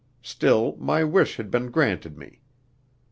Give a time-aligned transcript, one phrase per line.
[0.23, 2.41] Still, my wish had been granted me.